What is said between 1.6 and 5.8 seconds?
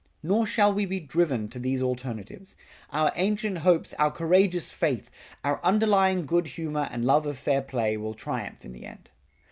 alternatives. Our ancient hopes, our courageous faith, our